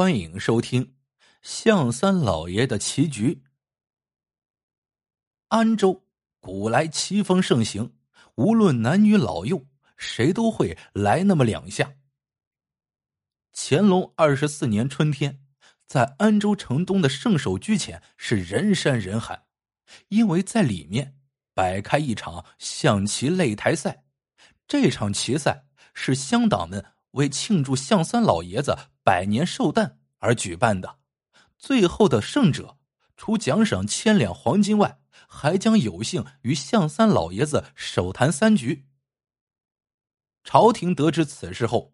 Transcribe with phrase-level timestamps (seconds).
[0.00, 0.94] 欢迎收听
[1.42, 3.42] 象三老爷的棋局。
[5.48, 6.06] 安州
[6.40, 7.92] 古来棋风盛行，
[8.36, 9.66] 无论男女老幼，
[9.98, 11.96] 谁都会来那么两下。
[13.52, 15.38] 乾隆二十四年春天，
[15.86, 19.44] 在安州城东的圣手居前是人山人海，
[20.08, 21.18] 因为在里面
[21.52, 24.04] 摆开一场象棋擂台赛。
[24.66, 28.74] 这场棋赛是乡党们为庆祝象三老爷子。
[29.10, 31.00] 百年寿诞而举办的，
[31.58, 32.78] 最后的胜者
[33.16, 38.86] 除奖赏千两黄金外，还将有幸与象三老爷子手谈三局。
[40.44, 41.92] 朝廷得知此事后，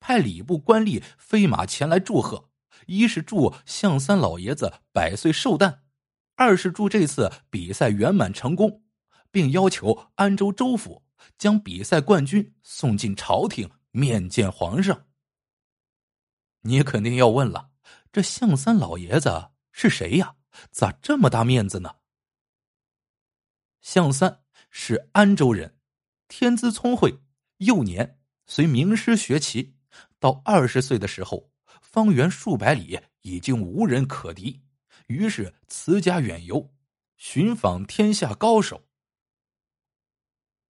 [0.00, 2.50] 派礼部官吏飞马前来祝贺，
[2.86, 5.84] 一是祝象三老爷子百岁寿诞，
[6.34, 8.82] 二是祝这次比赛圆满成功，
[9.30, 11.04] 并要求安州州府
[11.38, 15.05] 将比赛冠军送进朝廷面见皇上。
[16.66, 17.70] 你肯定要问了，
[18.12, 20.34] 这象三老爷子是谁呀？
[20.72, 21.94] 咋这么大面子呢？
[23.80, 25.78] 象三是安州人，
[26.26, 27.20] 天资聪慧，
[27.58, 29.76] 幼年随名师学棋，
[30.18, 34.60] 到二十岁的时候，方圆数百里已经无人可敌，
[35.06, 36.74] 于是辞家远游，
[37.16, 38.88] 寻访天下高手。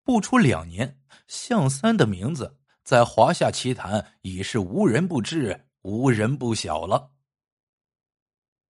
[0.02, 5.65] 不出两年，象三的名字在华夏棋坛已是无人不知。
[5.86, 7.12] 无人不晓了。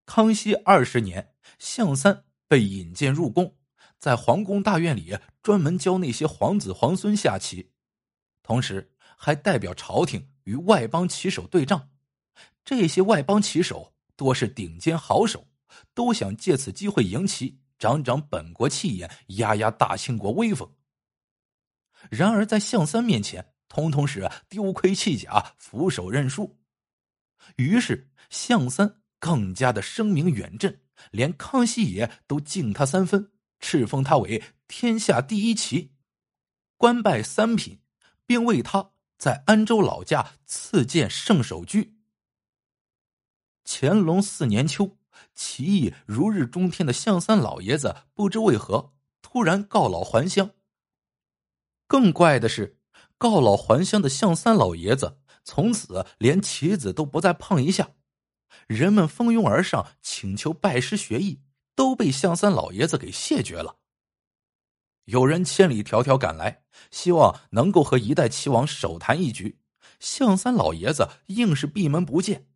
[0.04, 3.56] 康熙二十年，象三被引荐入宫，
[3.98, 7.72] 在皇宫大院里专门教那些皇子皇孙下棋，
[8.42, 11.88] 同时还代表朝廷与外邦棋手对仗。
[12.66, 15.48] 这些外邦棋手多是顶尖好手，
[15.94, 20.70] 都想借此机会赢棋，长长本国气焰，压压大清国威风。
[22.10, 26.58] 然而在象三面前，通通是丢盔弃甲，俯首认输。
[27.54, 30.80] 于是，项三更加的声名远震，
[31.10, 33.30] 连康熙爷都敬他三分，
[33.60, 35.92] 敕封他为天下第一奇，
[36.76, 37.80] 官拜三品，
[38.26, 41.96] 并为他在安州老家赐建圣手居。
[43.64, 44.98] 乾隆四年秋，
[45.34, 48.92] 棋艺如日中天的项三老爷子不知为何
[49.22, 50.50] 突然告老还乡。
[51.86, 52.78] 更怪的是，
[53.16, 55.18] 告老还乡的项三老爷子。
[55.46, 57.92] 从此连棋子都不再碰一下，
[58.66, 61.40] 人们蜂拥而上请求拜师学艺，
[61.76, 63.76] 都被向三老爷子给谢绝了。
[65.04, 69.60] 有人千里迢迢赶来，希望能够和一代棋王手谈一局，
[70.00, 72.48] 象三老爷子硬是闭门不见，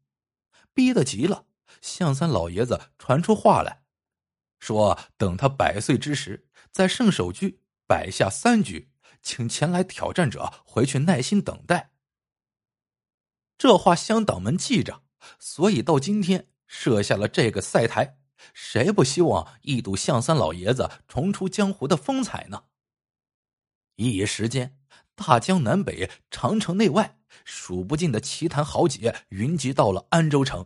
[0.74, 1.46] 逼得急了。
[1.80, 3.84] 象三老爷子传出话来，
[4.58, 8.90] 说等他百岁之时，在圣手居摆下三局，
[9.22, 11.89] 请前来挑战者回去耐心等待。
[13.60, 15.02] 这话乡党们记着，
[15.38, 18.16] 所以到今天设下了这个赛台。
[18.54, 22.62] 谁不希望一睹象三老爷子重出江湖的风采呢？
[23.96, 24.78] 一时间，
[25.14, 30.64] 大江南北、长城内外，数不尽的奇坛豪杰云集到了安州城。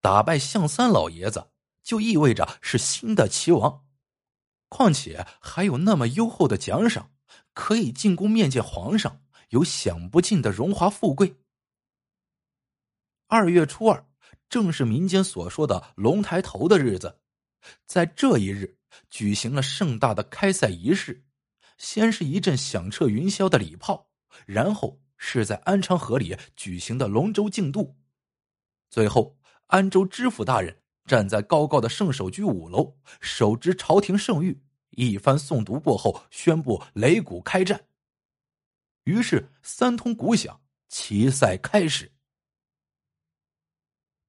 [0.00, 1.50] 打败象三老爷子，
[1.82, 3.84] 就意味着是新的齐王，
[4.70, 7.10] 况且还有那么优厚的奖赏，
[7.52, 9.20] 可以进宫面见皇上，
[9.50, 11.36] 有享不尽的荣华富贵。
[13.32, 14.06] 二月初二，
[14.50, 17.18] 正是民间所说的“龙抬头”的日子，
[17.86, 18.76] 在这一日
[19.08, 21.24] 举行了盛大的开赛仪式。
[21.78, 24.06] 先是一阵响彻云霄的礼炮，
[24.44, 27.96] 然后是在安昌河里举行的龙舟竞渡，
[28.90, 29.34] 最后
[29.68, 34.54] 安州知府大人站在高高的圣手居五楼，手执朝廷圣谕，
[34.90, 37.82] 一番诵读过后，宣布擂鼓开战。
[39.04, 40.60] 于是三通鼓响，
[40.90, 42.12] 棋赛开始。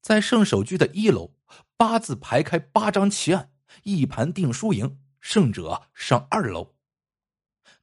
[0.04, 1.34] 在圣手居的一楼，
[1.78, 3.54] 八字排开八张棋案，
[3.84, 6.76] 一盘定输赢，胜者上二楼。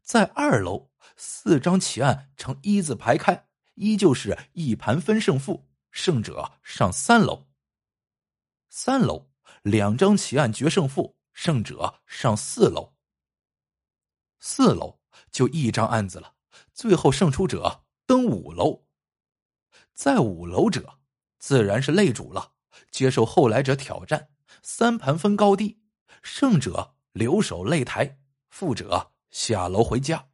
[0.02, 7.48] 在二楼，四张棋案呈一字排开，依旧是一盘分胜负，胜者上三楼。
[8.68, 9.30] 三楼
[9.62, 12.92] 两张棋案决胜负，胜者上四楼。
[14.38, 15.00] 四楼
[15.32, 16.34] 就一张案子了，
[16.74, 18.84] 最后胜出者登五楼。
[19.94, 20.99] 在五楼者。
[21.40, 22.52] 自然是擂主了，
[22.90, 24.28] 接受后来者挑战，
[24.62, 25.80] 三盘分高低，
[26.22, 28.18] 胜者留守擂台，
[28.50, 30.28] 负者下楼回家。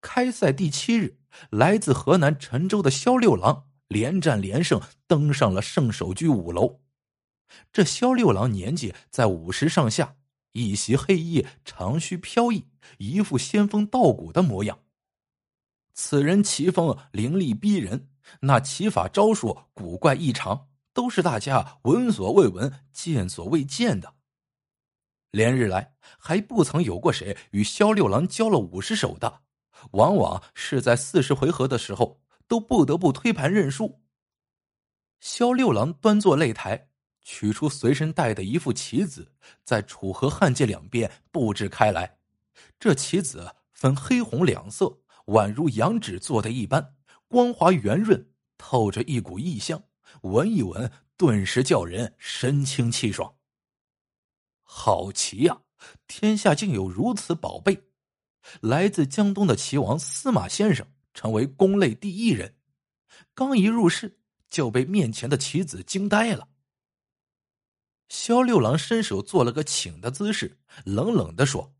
[0.00, 1.18] 开赛第七日，
[1.50, 6.80] 来自河南陈州的萧六郎连战连胜，登上了圣手居五楼。
[7.72, 10.16] 这萧六郎年纪在五十上下，
[10.50, 12.66] 一袭黑衣，长须飘逸，
[12.98, 14.76] 一副仙风道骨的模样。
[15.94, 18.10] 此人棋风凌厉逼人。
[18.40, 24.14] 那骑法招数古怪异常，都是大家闻所未闻、见所未见的。
[25.30, 29.42] 连日来还不曾有过谁与萧六郎交了五十手的，
[29.92, 34.00] 往往是在四十回合的时候都不得不推盘认输。
[35.20, 36.88] 萧六郎端坐擂台，
[37.22, 39.32] 取出随身带的一副棋子，
[39.64, 42.18] 在楚河汉界两边布置开来。
[42.78, 46.95] 这棋子分黑红两色，宛如羊脂做的一般，
[47.28, 49.82] 光滑圆润，透着一股异香。
[50.22, 53.36] 闻一闻，顿时叫人神清气爽。
[54.62, 55.62] 好棋呀！
[56.06, 57.84] 天下竟有如此宝贝！
[58.60, 62.56] 来自江东的棋王司马先生成为宫内第一人，
[63.34, 66.48] 刚一入室就被面前的棋子惊呆了。
[68.08, 71.74] 萧六郎伸手做了个请的姿势，冷冷的说：“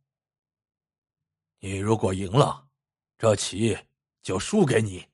[1.60, 2.68] 你如果赢了，
[3.16, 3.78] 这棋
[4.22, 5.06] 就输给你。”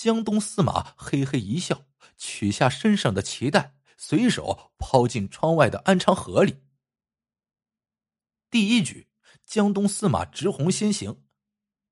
[0.00, 1.84] 江东司马嘿嘿一笑，
[2.16, 3.76] 取下身上的棋袋。
[3.98, 6.62] 随手抛进窗外的安昌河里。
[8.48, 9.10] 第一局，
[9.44, 11.22] 江东司马执红先行。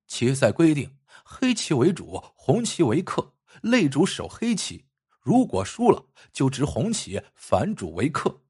[0.07, 4.87] 棋赛规定，黑棋为主，红棋为客，擂主守黑棋。
[5.21, 8.41] 如果输了，就执红棋，反主为客。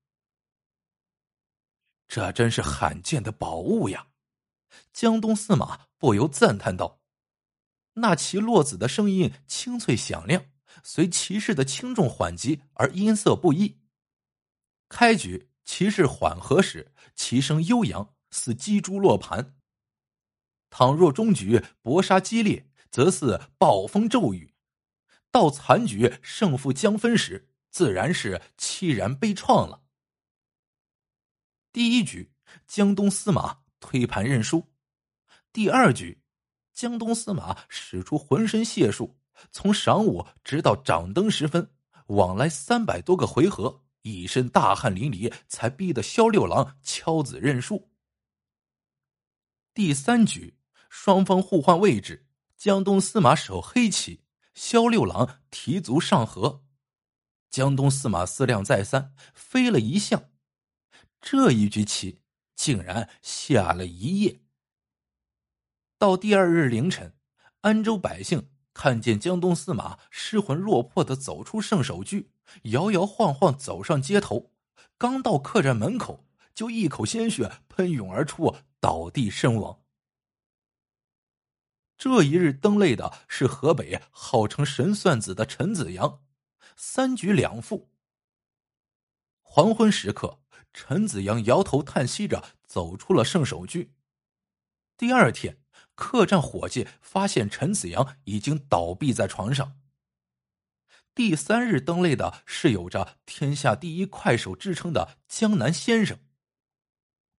[2.06, 4.06] 这真是罕见的宝物呀！
[4.93, 6.98] 江东司马不由赞叹道
[8.00, 10.45] ：“那棋落子的声音清脆响亮。”
[10.85, 13.79] 随骑士的轻重缓急而音色不一。
[14.89, 19.55] 开局骑士缓和时，其声悠扬，似击珠落盘；
[20.71, 24.55] 倘若中局搏杀激烈，则似暴风骤雨；
[25.33, 29.83] 到残局胜负将分时，自然是凄然悲怆了。
[31.73, 32.31] 第一局，
[32.67, 34.69] 江东司马推盘认输；
[35.53, 36.23] 第二局，
[36.78, 39.19] 江东司马使出浑身解数。
[39.50, 41.72] 从晌午直到掌灯时分，
[42.06, 47.90] 往来三百多个回合，一身大汗淋漓，才逼得萧六郎敲子认输。
[49.75, 50.56] 第三局，
[50.88, 54.22] 双方互换位置，江东司马守黑棋，
[54.54, 56.62] 萧六郎提足上河。
[57.50, 60.30] 江东司马思量再三，飞了一象，
[61.20, 62.20] 这一局棋
[62.54, 64.42] 竟然下了一夜。
[65.99, 67.12] 到第二日凌晨，
[67.62, 68.49] 安州百姓。
[68.73, 72.31] 看见江东司马失魂落魄的走出圣手居，
[72.62, 74.53] 摇摇晃晃走上街头，
[74.97, 76.25] 刚到客栈门口，
[76.55, 79.81] 就一口鲜血喷涌而出，倒地身亡。
[81.97, 86.23] 这一日登擂的是河北号称神算子的陈子阳，
[86.77, 87.91] 三局两负。
[89.43, 90.39] 黄昏时刻，
[90.73, 93.93] 陈子阳摇头叹息着走出了圣手居。
[94.97, 95.59] 第二天。
[95.99, 99.81] 客栈伙计发现陈子阳已经倒闭在床上。
[101.12, 106.17] 第三日登擂的是有着“天下第一快手”之称的江南先生。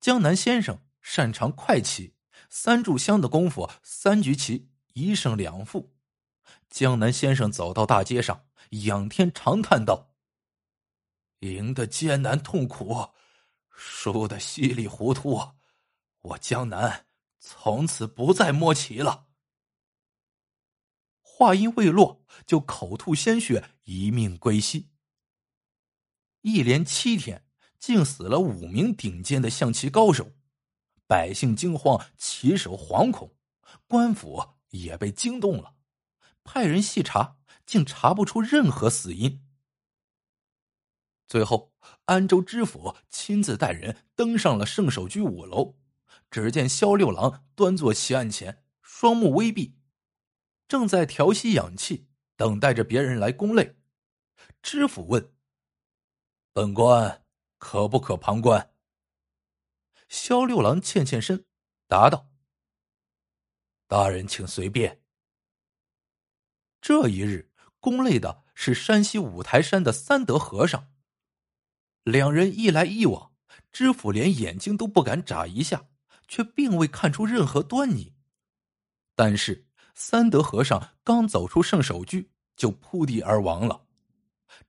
[0.02, 2.16] 江南先生擅长快棋，
[2.50, 5.96] 三炷香的功夫，三局棋一胜两负。
[6.70, 10.10] 江南先生走到大街上，仰天长叹道
[11.40, 13.12] ：“赢得艰难痛苦，
[13.70, 15.54] 输得稀里糊涂，
[16.20, 17.06] 我江南。”
[17.40, 19.28] 从此不再摸棋了。
[21.22, 24.90] 话音未落，就口吐鲜血，一命归西。
[26.42, 27.46] 一连七天，
[27.80, 30.34] 竟死了五名顶尖的象棋高手，
[31.08, 33.36] 百姓惊慌，棋手惶恐，
[33.88, 35.76] 官府也被惊动了，
[36.44, 39.46] 派人细查，竟查不出任何死因。
[41.28, 41.74] 最后，
[42.06, 45.78] 安州知府亲自带人登上了圣手居五楼。
[46.30, 49.78] 只见萧六郎端坐席案前，双目微闭，
[50.68, 53.76] 正在调息养气，等待着别人来攻擂。
[54.62, 55.34] 知府问
[56.54, 57.26] ：“本官
[57.58, 58.74] 可不可旁观？”
[60.08, 61.46] 萧六郎欠欠身，
[61.88, 62.30] 答道
[63.88, 65.02] ：“大人请随便。”
[66.82, 70.94] 这一日攻擂的是山西五台山的三德和尚，
[72.04, 73.36] 两人一来一往，
[73.72, 75.89] 知府连眼睛都不敢眨一下。
[76.30, 78.14] 却并未看出任何端倪，
[79.16, 83.88] 但是三德和尚刚走出圣手居，就扑地而亡了。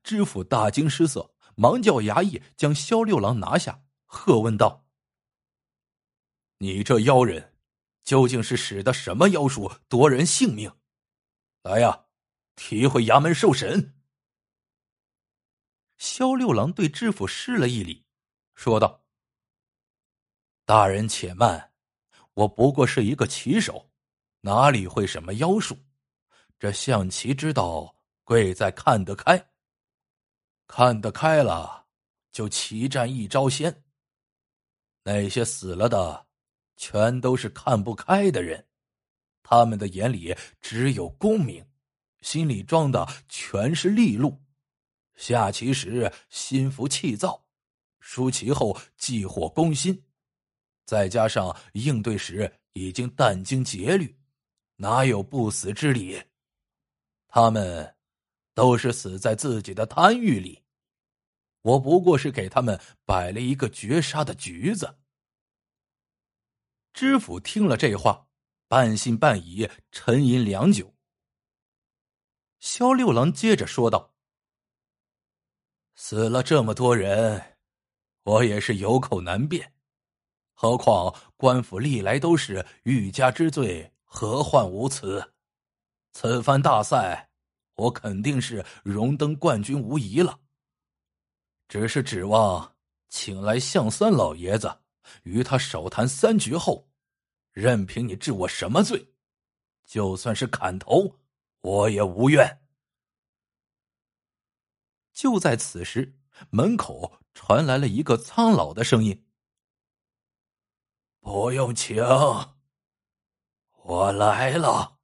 [0.02, 4.86] 知府大惊失色，忙叫衙役将萧六郎拿下，喝问道
[6.58, 7.54] ：“你这妖人，
[8.02, 10.72] 究竟是使的什么妖术夺人性命？
[11.62, 12.06] 来呀，
[12.56, 13.94] 提回衙门受审。”
[15.98, 18.06] 萧六郎对知府施了一礼，
[18.54, 18.99] 说道。
[20.70, 21.72] 大人且慢，
[22.32, 23.90] 我不过是一个棋手，
[24.40, 25.76] 哪里会什么妖术？
[26.60, 29.50] 这象棋之道贵在看得开。
[30.68, 31.86] 看得开了，
[32.30, 33.82] 就棋战一招鲜。
[35.02, 36.28] 那些死了的，
[36.76, 38.64] 全都是看不开的人，
[39.42, 41.66] 他们的眼里只有功名，
[42.20, 44.40] 心里装的全是利禄。
[45.16, 47.44] 下棋时心浮气躁，
[47.98, 50.00] 输棋后忌火攻心，
[50.90, 54.18] 再加上应对时已经殚精竭虑，
[54.74, 56.20] 哪有不死之理？
[57.28, 57.94] 他们
[58.54, 60.64] 都是死在自己的贪欲里。
[61.62, 64.98] 我不过是给他们摆了一个绝杀的局子。
[66.92, 68.26] 知府听了这话，
[68.66, 70.92] 半信半疑，沉吟良久。
[72.58, 74.12] 萧六郎接着说道
[75.94, 77.58] ：“死了这么多人，
[78.24, 79.72] 我也是有口难辩。
[80.62, 85.32] 何况官府历来都是欲加之罪，何患无辞？
[86.12, 87.30] 此番大赛，
[87.76, 90.38] 我肯定是荣登冠军无疑了。”
[91.66, 92.74] 只是指望
[93.08, 94.82] 请来象三老爷子
[95.22, 96.90] 与他手谈三局后，
[97.52, 99.14] 任凭你治我什么罪，
[99.86, 101.16] 就算是砍头，
[101.62, 102.60] 我也无怨。
[105.14, 106.18] 就在此时，
[106.50, 109.24] 门口传来了一个苍老的声音
[111.20, 112.02] ：“不用请，
[113.84, 114.98] 我来了。”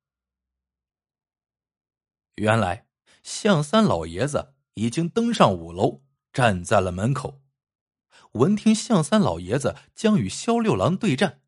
[2.36, 2.86] 原来
[3.22, 6.02] 向三老爷子已经登上五楼。
[6.32, 7.40] 站在了门口，
[8.32, 11.40] 闻听向三老爷子将与萧六郎对战，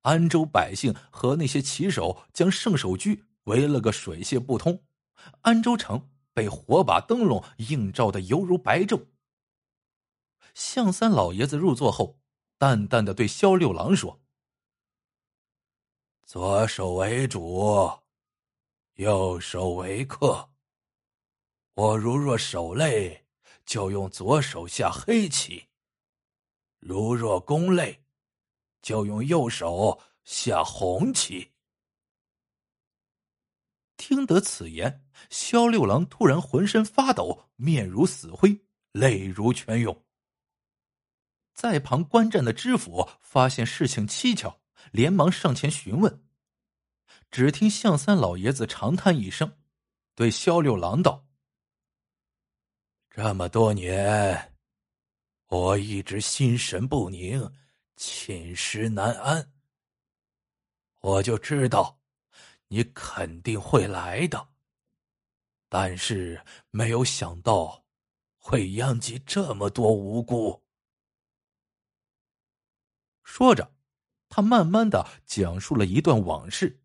[0.00, 4.82] 安州百姓和那些骑手将圣手居围了个水泄不通，
[5.42, 9.08] 安州城被火把灯笼映照的犹如白昼。
[10.54, 12.21] 向三老爷子入座后，
[12.62, 14.20] 淡淡的对萧六郎说
[16.24, 17.90] ：“左手为主，
[18.94, 20.48] 右手为客。
[21.74, 23.26] 我如若手累。”
[23.66, 25.68] 就用左手下黑棋，
[26.78, 28.04] 如若攻累，
[28.80, 31.52] 就用右手下红棋。
[33.96, 38.60] 听得此言，萧六郎突然浑身发抖，面如死灰，
[38.92, 40.04] 泪如泉涌。
[41.52, 46.24] 在旁观战的知府发现事情蹊跷，连忙上前询问。
[47.30, 49.56] 只听向三老爷子长叹一声，
[50.14, 51.26] 对萧六郎道。
[53.08, 54.54] 这么多年，
[55.48, 57.52] 我一直心神不宁，
[57.96, 59.52] 寝食难安。
[61.00, 62.00] 我就知道
[62.68, 64.48] 你肯定会来的，
[65.68, 67.84] 但是没有想到
[68.38, 70.62] 会殃及这么多无辜。
[73.34, 73.72] 说着，
[74.28, 76.82] 他慢慢的讲述了一段往事。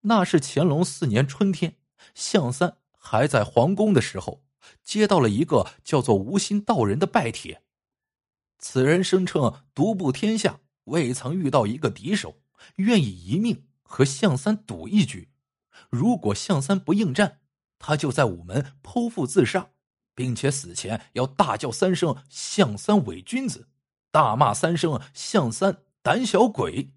[0.00, 1.76] 那是乾隆四年春天，
[2.12, 2.78] 向三。
[2.98, 4.44] 还在皇宫的时候，
[4.82, 7.62] 接到了一个叫做无心道人的拜帖。
[8.58, 12.42] 此人声称独步天下，未曾遇到一个敌手，
[12.78, 15.30] 愿意一命和向三赌一局。
[15.88, 17.38] 如果向三不应战，
[17.78, 19.70] 他就在午门剖腹自杀，
[20.16, 23.68] 并且死前要大叫三声“向三伪君子”，
[24.12, 26.92] 大骂三声“向三胆小鬼”。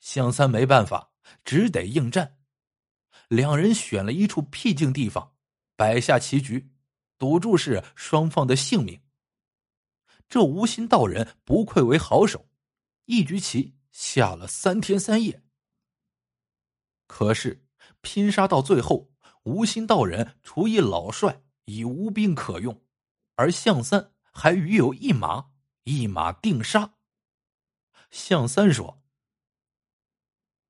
[0.00, 1.12] 向三没办法，
[1.44, 2.36] 只得应战。
[3.28, 5.34] 两人选了一处僻静地方，
[5.76, 6.70] 摆下棋局，
[7.16, 9.00] 赌注是双方的性命。
[10.28, 12.48] 这无心道人不愧为好手，
[13.04, 15.44] 一局棋下了三天三夜。
[17.06, 17.64] 可是
[18.00, 19.12] 拼杀到最后，
[19.44, 22.82] 无心道人除已老帅，已无兵可用，
[23.36, 25.52] 而向三还余有一马，
[25.84, 26.96] 一马定杀。
[28.10, 29.02] 向三说：“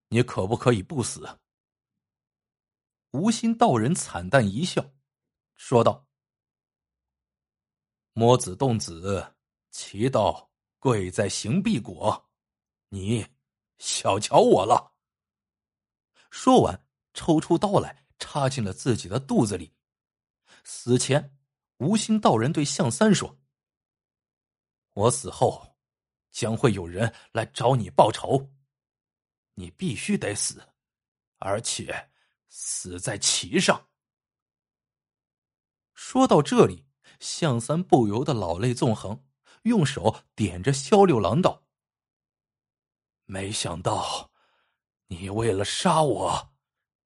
[0.09, 1.41] 你可不可以不死？”
[3.13, 4.93] 无心道人惨淡一笑，
[5.55, 6.07] 说道
[8.13, 9.35] ：“摸子动子，
[9.71, 12.31] 其道贵在行必果，
[12.91, 13.27] 你
[13.79, 14.95] 小瞧我了。”
[16.31, 19.75] 说完，抽出刀来，插进了自己的肚子里。
[20.65, 21.39] 死前，
[21.79, 23.39] 无心道人对向三说
[24.95, 25.77] ：“我死后，
[26.31, 28.51] 将会有人来找你报仇，
[29.53, 30.67] 你必须得死，
[31.39, 32.11] 而且。”
[32.57, 33.89] 死在旗上。
[35.93, 36.87] 说到这里，
[37.19, 39.27] 向三不由得老泪纵横，
[39.63, 41.67] 用手点着萧六郎道
[43.27, 44.31] ：“没想到，
[45.09, 46.55] 你为了杀我，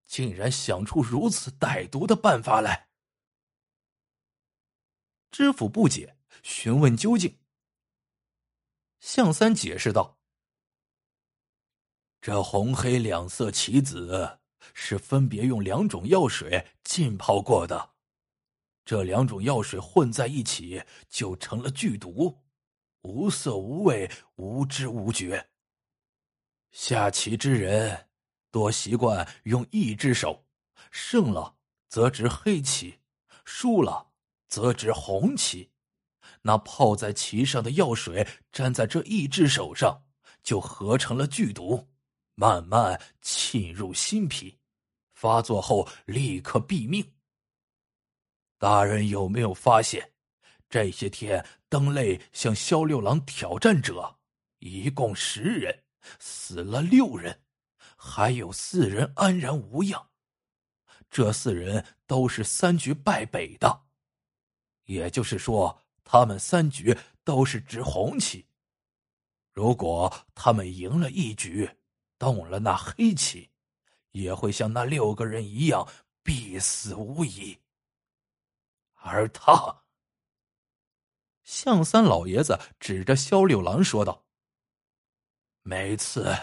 [0.07, 2.91] 竟然想出如此歹毒的办法来。”
[5.33, 7.41] 知府不解，询问究竟。
[9.01, 10.19] 向三解释道
[12.21, 14.41] ：“这红黑两色棋子
[14.75, 17.95] 是分别用两种药水浸泡过的，
[18.85, 22.43] 这两种药水混在一起就成了剧毒，
[23.03, 25.51] 无色无味，无知无觉。
[26.71, 28.09] 下棋之人
[28.51, 30.45] 多习惯用一只手，
[30.91, 31.57] 胜了
[31.89, 32.99] 则执黑棋，
[33.45, 34.11] 输了
[34.49, 35.71] 则执红棋。
[36.49, 40.03] 那泡在棋上的药水沾在这一只手上，
[40.43, 41.87] 就合成了剧毒，
[42.37, 44.59] 慢慢沁入心脾，
[45.13, 47.13] 发作后立刻毙命。
[48.57, 50.11] 大人有没有发现，
[50.71, 54.17] 这些天登擂向萧六郎挑战者，
[54.61, 55.85] 一共十人，
[56.19, 57.43] 死了六人，
[57.95, 60.09] 还有四人安然无恙。
[61.11, 63.83] 这四人都是三局败北的，
[64.85, 65.85] 也就是说。
[66.11, 68.47] 他们三局都是执红棋，
[69.53, 71.71] 如果他们赢了一局，
[72.19, 73.51] 动了那黑棋，
[74.13, 75.87] 也会像那六个人一样
[76.23, 77.59] 必死无疑。
[78.95, 79.83] 而他，
[81.45, 84.25] 向三老爷子指着萧六郎说道
[85.61, 86.35] ：“每次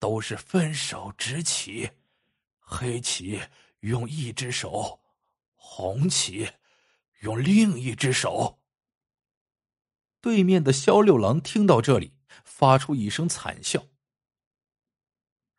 [0.00, 1.88] 都是分手执棋，
[2.58, 3.40] 黑棋
[3.82, 5.00] 用一只手，
[5.54, 6.50] 红棋
[7.20, 8.56] 用另一只手。”
[10.20, 13.86] 对面的萧六郎听到这里，发出一声惨笑。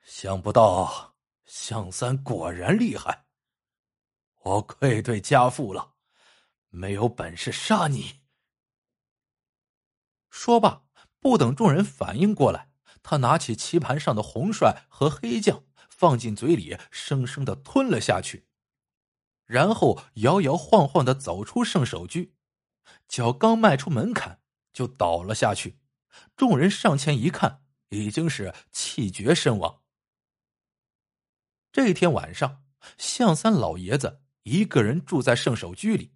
[0.03, 1.15] 想不到
[1.45, 3.25] 向三果然厉害，
[4.43, 5.93] 我愧对家父了，
[6.69, 8.21] 没有本事杀你。
[10.29, 10.83] 说罢，
[11.19, 18.47] 不等众人反应过来，他拿起棋盘上的红帅和黑将，放进嘴里，生生的吞了下去，
[19.45, 22.35] 然后摇摇晃晃的走出圣手居，
[23.07, 24.40] 脚刚迈出门槛。
[24.73, 25.77] 就倒了下去，
[26.35, 29.81] 众人上前一看，已经是气绝身亡。
[31.71, 32.63] 这天晚上，
[32.97, 36.13] 向三老爷子一个人住在圣手居里。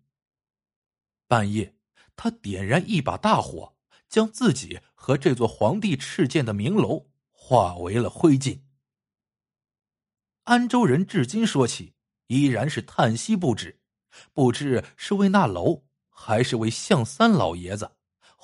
[1.28, 1.78] 半夜，
[2.16, 3.76] 他点燃一把大火，
[4.10, 8.62] 将自己和这座皇帝敕建的名楼化为了灰烬。
[10.44, 11.96] 安州人至今说起，
[12.28, 13.82] 依然是叹息不止，
[14.32, 17.96] 不知是为那楼，还是为向三老爷子。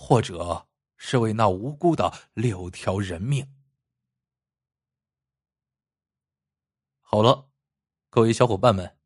[0.03, 3.53] 或者是为那无辜的六条人命。
[7.01, 7.51] 好了，
[8.09, 8.97] 各位小伙伴们，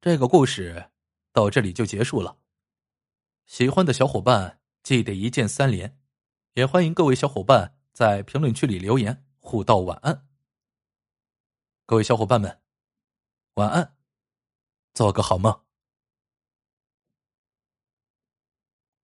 [0.00, 0.90] 这个故事
[1.32, 2.38] 到这里就结束了。
[3.46, 5.96] 喜欢的小伙伴记得一键三连，
[6.54, 10.26] 也欢迎各位小伙伴在评论区里留言互道晚安。
[11.86, 12.60] 各位小伙伴们，
[13.54, 13.96] 晚安，
[14.94, 15.69] 做个好梦。